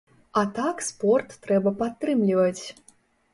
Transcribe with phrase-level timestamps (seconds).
[0.39, 2.65] А так спорт трэба падтрымліваць.